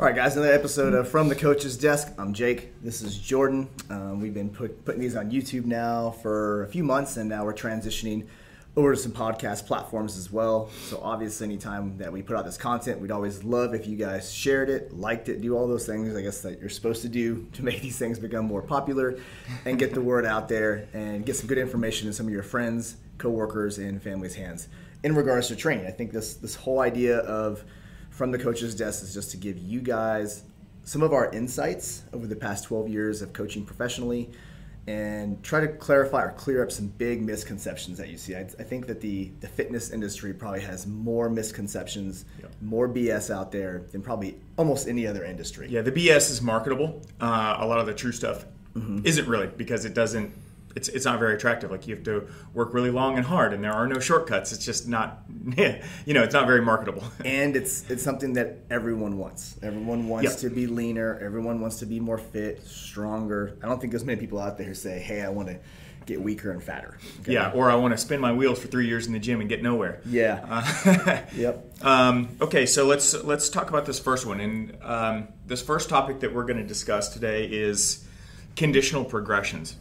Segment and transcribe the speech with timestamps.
[0.00, 2.10] All right, guys, another episode of From the Coach's Desk.
[2.16, 2.72] I'm Jake.
[2.82, 3.68] This is Jordan.
[3.90, 7.44] Um, we've been put, putting these on YouTube now for a few months, and now
[7.44, 8.26] we're transitioning
[8.78, 10.70] over to some podcast platforms as well.
[10.86, 14.32] So, obviously, anytime that we put out this content, we'd always love if you guys
[14.32, 17.46] shared it, liked it, do all those things, I guess, that you're supposed to do
[17.52, 19.18] to make these things become more popular
[19.66, 22.42] and get the word out there and get some good information in some of your
[22.42, 24.68] friends, coworkers, and family's hands
[25.04, 25.86] in regards to training.
[25.86, 27.66] I think this, this whole idea of
[28.10, 30.44] from the coach's desk is just to give you guys
[30.84, 34.30] some of our insights over the past 12 years of coaching professionally
[34.86, 38.34] and try to clarify or clear up some big misconceptions that you see.
[38.34, 42.24] I, I think that the, the fitness industry probably has more misconceptions,
[42.60, 45.68] more BS out there than probably almost any other industry.
[45.68, 47.02] Yeah, the BS is marketable.
[47.20, 49.00] Uh, a lot of the true stuff mm-hmm.
[49.04, 50.32] isn't really because it doesn't
[50.76, 51.70] it's it's not very attractive.
[51.70, 54.52] Like you have to work really long and hard, and there are no shortcuts.
[54.52, 55.22] It's just not,
[55.56, 57.04] you know, it's not very marketable.
[57.24, 59.58] and it's it's something that everyone wants.
[59.62, 60.38] Everyone wants yep.
[60.38, 61.18] to be leaner.
[61.20, 63.56] Everyone wants to be more fit, stronger.
[63.62, 65.58] I don't think there's many people out there who say, "Hey, I want to."
[66.06, 66.98] Get weaker and fatter.
[67.20, 67.34] Okay?
[67.34, 69.48] Yeah, or I want to spin my wheels for three years in the gym and
[69.48, 70.00] get nowhere.
[70.06, 70.40] Yeah.
[70.48, 71.72] Uh, yep.
[71.82, 74.40] Um, okay, so let's let's talk about this first one.
[74.40, 78.04] And um, this first topic that we're going to discuss today is
[78.56, 79.76] conditional progressions.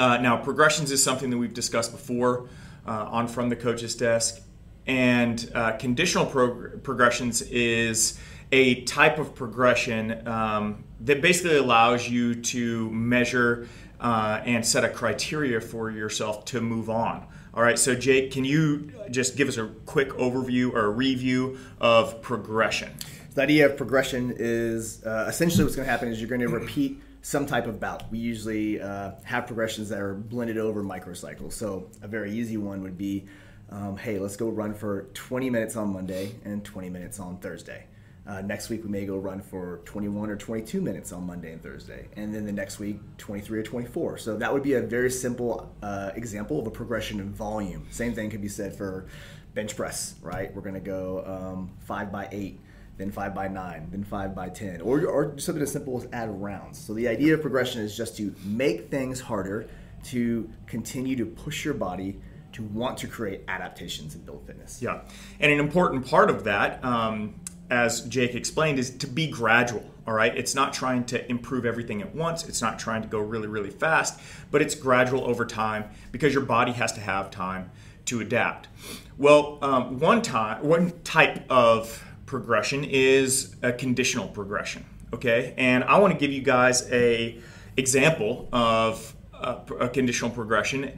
[0.00, 2.48] Uh, now, progressions is something that we've discussed before
[2.86, 4.40] uh, on From the Coach's Desk.
[4.86, 8.18] And uh, conditional prog- progressions is
[8.50, 13.68] a type of progression um, that basically allows you to measure
[14.00, 17.26] uh, and set a criteria for yourself to move on.
[17.52, 21.58] All right, so Jake, can you just give us a quick overview or a review
[21.78, 22.90] of progression?
[23.34, 26.48] The idea of progression is uh, essentially what's going to happen is you're going to
[26.48, 28.10] repeat some type of bout.
[28.10, 31.52] We usually uh, have progressions that are blended over microcycles.
[31.52, 33.26] So a very easy one would be,
[33.70, 37.84] um, hey, let's go run for 20 minutes on Monday and 20 minutes on Thursday.
[38.26, 41.62] Uh, next week we may go run for 21 or 22 minutes on Monday and
[41.62, 44.18] Thursday, and then the next week 23 or 24.
[44.18, 47.86] So that would be a very simple uh, example of a progression in volume.
[47.90, 49.06] Same thing could be said for
[49.54, 50.54] bench press, right?
[50.54, 52.60] We're going to go um, five by eight
[53.00, 56.28] then five by nine, then five by ten, or, or something as simple as add
[56.30, 56.78] rounds.
[56.78, 59.68] So the idea of progression is just to make things harder,
[60.04, 62.20] to continue to push your body
[62.52, 64.82] to want to create adaptations and build fitness.
[64.82, 65.00] Yeah,
[65.38, 67.36] and an important part of that, um,
[67.70, 69.84] as Jake explained, is to be gradual.
[70.06, 72.46] All right, it's not trying to improve everything at once.
[72.48, 76.44] It's not trying to go really, really fast, but it's gradual over time because your
[76.44, 77.70] body has to have time
[78.06, 78.68] to adapt.
[79.16, 84.86] Well, um, one time, one type of progression is a conditional progression.
[85.12, 87.36] Okay, and I want to give you guys a
[87.76, 90.96] example of a, a conditional progression,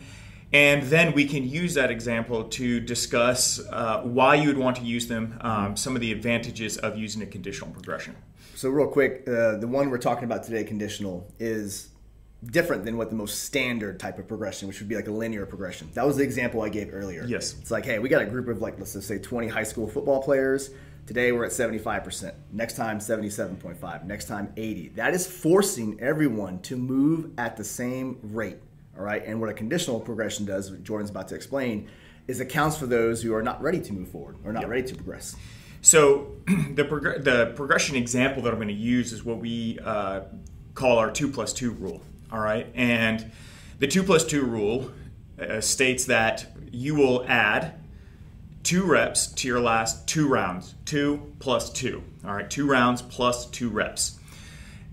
[0.53, 4.82] and then we can use that example to discuss uh, why you would want to
[4.82, 8.14] use them, um, some of the advantages of using a conditional progression.
[8.54, 11.88] So, real quick, uh, the one we're talking about today, conditional, is
[12.44, 15.47] different than what the most standard type of progression, which would be like a linear
[15.47, 15.88] progression.
[15.94, 17.25] That was the example I gave earlier.
[17.25, 17.54] Yes.
[17.59, 19.88] It's like, hey, we got a group of like, let's just say 20 high school
[19.88, 20.70] football players
[21.06, 22.32] Today we're at 75%.
[22.52, 24.04] Next time 77.5.
[24.04, 24.88] Next time 80.
[24.90, 28.58] That is forcing everyone to move at the same rate.
[28.96, 29.22] All right.
[29.26, 31.88] And what a conditional progression does, what Jordan's about to explain,
[32.28, 34.70] is accounts for those who are not ready to move forward or not yep.
[34.70, 35.34] ready to progress.
[35.80, 36.36] So
[36.74, 40.22] the prog- the progression example that I'm going to use is what we uh,
[40.74, 42.00] call our two plus two rule.
[42.30, 42.69] All right.
[42.76, 43.32] And
[43.80, 44.92] the two plus two rule
[45.40, 47.81] uh, states that you will add
[48.62, 50.75] two reps to your last two rounds.
[50.84, 52.03] Two plus two.
[52.25, 54.19] All right, two rounds plus two reps.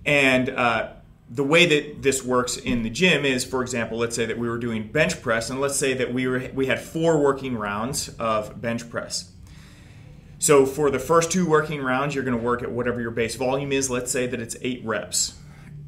[0.06, 0.94] And uh,
[1.30, 4.50] the way that this works in the gym is, for example, let's say that we
[4.50, 8.10] were doing bench press, and let's say that we were we had four working rounds
[8.18, 9.32] of bench press.
[10.40, 13.36] So for the first two working rounds, you're going to work at whatever your base
[13.36, 13.90] volume is.
[13.90, 15.38] Let's say that it's eight reps,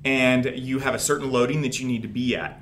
[0.03, 2.61] and you have a certain loading that you need to be at.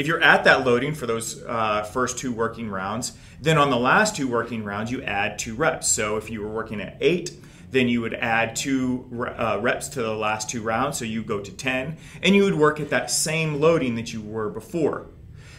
[0.00, 3.76] If you're at that loading for those uh, first two working rounds, then on the
[3.76, 5.88] last two working rounds, you add two reps.
[5.88, 7.32] So if you were working at eight,
[7.70, 9.06] then you would add two
[9.38, 12.54] uh, reps to the last two rounds, so you go to 10, and you would
[12.54, 15.08] work at that same loading that you were before.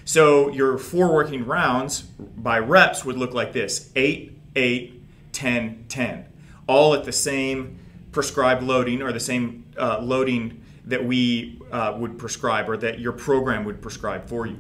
[0.06, 5.04] So your four working rounds by reps would look like this 8, 8,
[5.34, 6.26] 10, 10,
[6.66, 7.78] all at the same
[8.12, 13.12] prescribed loading or the same uh, loading that we uh, would prescribe or that your
[13.12, 14.58] program would prescribe for you.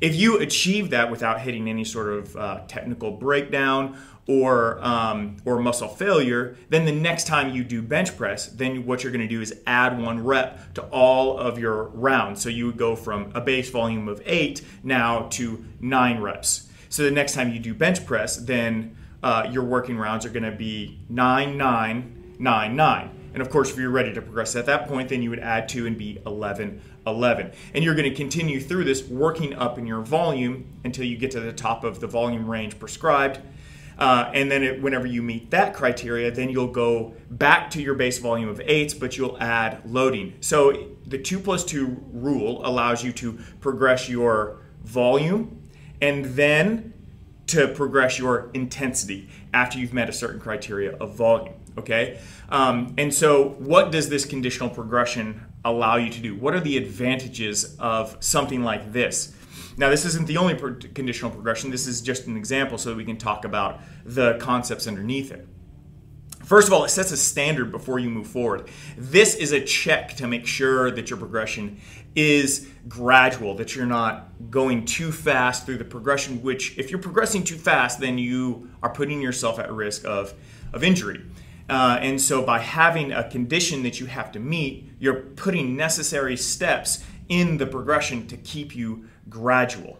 [0.00, 5.60] If you achieve that without hitting any sort of uh, technical breakdown or um, or
[5.60, 9.32] muscle failure, then the next time you do bench press, then what you're going to
[9.32, 12.42] do is add one rep to all of your rounds.
[12.42, 16.68] So you would go from a base volume of eight now to nine reps.
[16.88, 20.42] So the next time you do bench press, then uh, your working rounds are going
[20.42, 23.21] to be nine, nine, 9, 9.
[23.32, 25.68] And of course, if you're ready to progress at that point, then you would add
[25.68, 27.52] 2 and be 11, 11.
[27.74, 31.30] And you're going to continue through this, working up in your volume until you get
[31.32, 33.40] to the top of the volume range prescribed.
[33.98, 37.94] Uh, and then it, whenever you meet that criteria, then you'll go back to your
[37.94, 40.34] base volume of eights, but you'll add loading.
[40.40, 45.62] So the 2 plus 2 rule allows you to progress your volume
[46.00, 46.92] and then
[47.46, 51.54] to progress your intensity after you've met a certain criteria of volume.
[51.78, 52.20] Okay?
[52.48, 56.34] Um, and so, what does this conditional progression allow you to do?
[56.34, 59.34] What are the advantages of something like this?
[59.76, 62.96] Now, this isn't the only pro- conditional progression, this is just an example so that
[62.96, 65.46] we can talk about the concepts underneath it.
[66.44, 68.68] First of all, it sets a standard before you move forward.
[68.98, 71.80] This is a check to make sure that your progression
[72.14, 77.44] is gradual, that you're not going too fast through the progression, which, if you're progressing
[77.44, 80.34] too fast, then you are putting yourself at risk of,
[80.72, 81.22] of injury.
[81.72, 86.36] Uh, and so, by having a condition that you have to meet, you're putting necessary
[86.36, 89.98] steps in the progression to keep you gradual.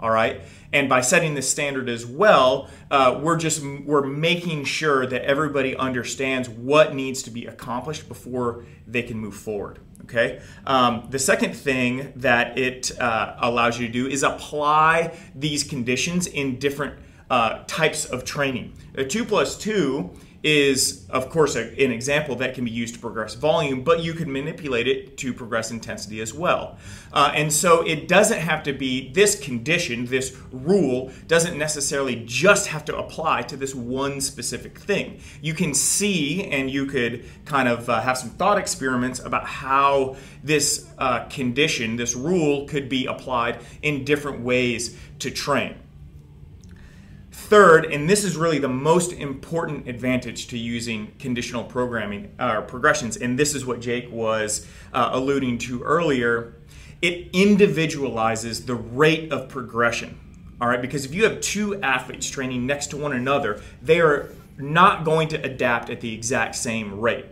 [0.00, 0.40] All right,
[0.72, 5.76] and by setting this standard as well, uh, we're just we're making sure that everybody
[5.76, 9.78] understands what needs to be accomplished before they can move forward.
[10.02, 10.42] Okay.
[10.66, 16.26] Um, the second thing that it uh, allows you to do is apply these conditions
[16.26, 16.98] in different
[17.30, 18.74] uh, types of training.
[18.96, 20.10] A two plus two
[20.44, 24.12] is, of course, a, an example that can be used to progress volume, but you
[24.12, 26.76] can manipulate it to progress intensity as well.
[27.14, 32.66] Uh, and so it doesn't have to be this condition, this rule, doesn't necessarily just
[32.66, 35.18] have to apply to this one specific thing.
[35.40, 40.16] You can see and you could kind of uh, have some thought experiments about how
[40.42, 45.76] this uh, condition, this rule, could be applied in different ways to train.
[47.44, 52.62] Third, and this is really the most important advantage to using conditional programming or uh,
[52.62, 56.54] progressions, and this is what Jake was uh, alluding to earlier.
[57.02, 60.18] It individualizes the rate of progression.
[60.58, 64.30] All right, because if you have two athletes training next to one another, they are
[64.56, 67.26] not going to adapt at the exact same rate.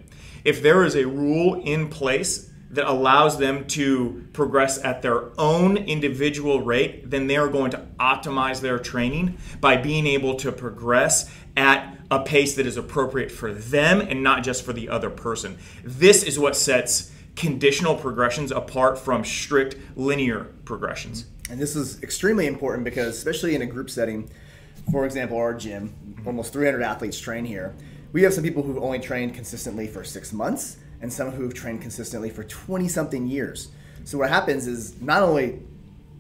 [0.45, 5.77] If there is a rule in place that allows them to progress at their own
[5.77, 11.31] individual rate, then they are going to optimize their training by being able to progress
[11.57, 15.59] at a pace that is appropriate for them and not just for the other person.
[15.85, 21.27] This is what sets conditional progressions apart from strict linear progressions.
[21.51, 24.31] And this is extremely important because, especially in a group setting,
[24.91, 27.75] for example, our gym, almost 300 athletes train here.
[28.13, 31.83] We have some people who've only trained consistently for six months and some who've trained
[31.83, 33.71] consistently for 20 something years.
[34.05, 35.61] So what happens is not only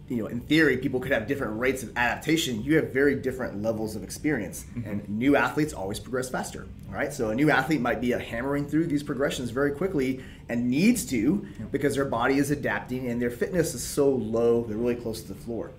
[0.08, 2.62] you know, in theory, people could have different rates of adaptation.
[2.62, 4.88] You have very different levels of experience, mm-hmm.
[4.88, 6.66] and new athletes always progress faster.
[6.88, 10.68] All right, so a new athlete might be hammering through these progressions very quickly and
[10.68, 14.96] needs to because their body is adapting and their fitness is so low, they're really
[14.96, 15.70] close to the floor.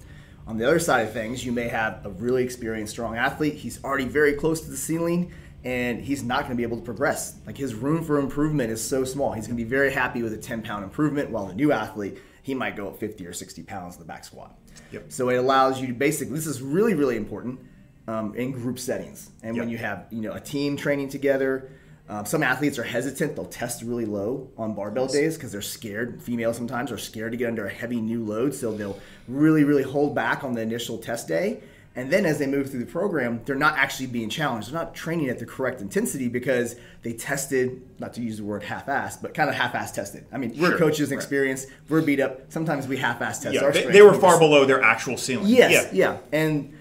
[0.48, 3.54] On the other side of things, you may have a really experienced, strong athlete.
[3.54, 5.32] He's already very close to the ceiling
[5.64, 7.36] and he's not going to be able to progress.
[7.46, 9.32] Like his room for improvement is so small.
[9.32, 12.18] He's going to be very happy with a 10 pound improvement, while the new athlete,
[12.42, 14.58] he might go up 50 or 60 pounds in the back squat.
[14.92, 15.06] Yep.
[15.12, 17.60] So it allows you to basically, this is really, really important
[18.08, 19.32] um, in group settings.
[19.42, 19.64] And yep.
[19.64, 21.72] when you have, you know, a team training together,
[22.10, 23.38] um, some athletes are hesitant.
[23.38, 25.14] They'll test really low on barbell yes.
[25.14, 26.22] days because they're scared.
[26.22, 28.54] Females sometimes are scared to get under a heavy new load.
[28.54, 31.62] So they'll really, really hold back on the initial test day
[31.96, 34.70] and then as they move through the program, they're not actually being challenged.
[34.70, 38.64] They're not training at the correct intensity because they tested, not to use the word
[38.64, 40.26] half-assed, but kind of half-assed tested.
[40.32, 41.24] I mean, we're sure, coaches and right.
[41.24, 41.68] experience.
[41.90, 42.52] We're beat up.
[42.52, 45.48] Sometimes we half-assed test yeah, our they, they were far below their actual ceiling.
[45.48, 46.14] Yes, yeah.
[46.14, 46.18] yeah.
[46.32, 46.76] And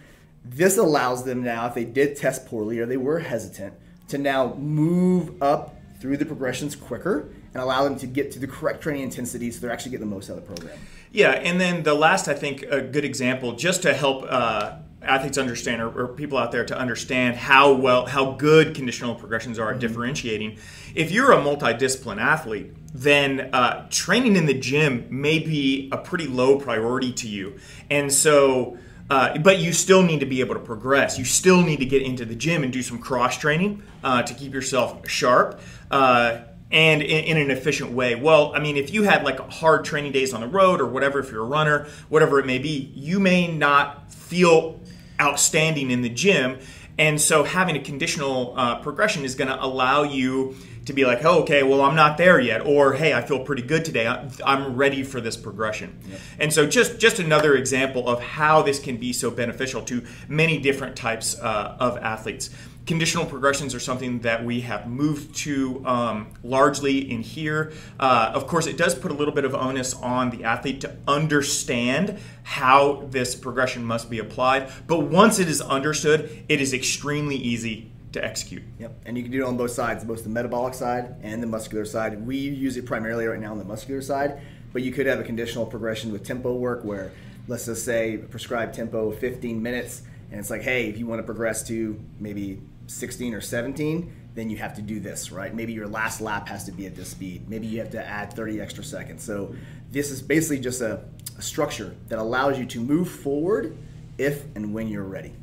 [0.45, 3.75] this allows them now, if they did test poorly or they were hesitant,
[4.09, 8.47] to now move up through the progressions quicker and allow them to get to the
[8.47, 10.79] correct training intensity so they're actually getting the most out of the program.
[11.13, 15.39] Yeah, and then the last, I think, a good example, just to help uh, athletes
[15.39, 19.69] understand or, or, people out there to understand how well how good conditional progressions are
[19.69, 19.81] at mm-hmm.
[19.81, 20.59] differentiating
[20.95, 26.27] if you're a multidiscipline athlete then uh, training in the gym may be a pretty
[26.27, 27.59] low priority to you
[27.91, 28.77] and so
[29.11, 31.19] uh, but you still need to be able to progress.
[31.19, 34.33] You still need to get into the gym and do some cross training uh, to
[34.33, 36.39] keep yourself sharp uh,
[36.71, 38.15] and in, in, an efficient way.
[38.15, 41.19] Well, I mean, if you had like hard training days on the road or whatever,
[41.19, 44.81] if you're a runner, whatever it may be, you may not feel
[45.21, 46.59] outstanding in the gym.
[46.99, 51.25] And so having a conditional uh, progression is going to allow you to be like,
[51.25, 54.07] oh, okay, well, I'm not there yet, or hey, I feel pretty good today.
[54.45, 55.99] I'm ready for this progression.
[56.39, 60.59] And so, just just another example of how this can be so beneficial to many
[60.59, 62.51] different types uh, of athletes.
[62.87, 67.73] Conditional progressions are something that we have moved to um, largely in here.
[67.99, 70.97] Uh, of course, it does put a little bit of onus on the athlete to
[71.07, 74.71] understand how this progression must be applied.
[74.87, 78.63] But once it is understood, it is extremely easy to execute.
[78.79, 81.47] Yep, and you can do it on both sides, both the metabolic side and the
[81.47, 82.27] muscular side.
[82.27, 84.41] We use it primarily right now on the muscular side,
[84.73, 87.13] but you could have a conditional progression with tempo work where,
[87.49, 91.23] let's just say, prescribed tempo 15 minutes, and it's like, hey, if you want to
[91.23, 92.61] progress to maybe
[92.93, 95.55] 16 or 17, then you have to do this, right?
[95.55, 97.49] Maybe your last lap has to be at this speed.
[97.49, 99.23] Maybe you have to add 30 extra seconds.
[99.23, 99.55] So
[99.91, 101.05] this is basically just a,
[101.37, 103.77] a structure that allows you to move forward
[104.19, 105.35] if and when you're ready.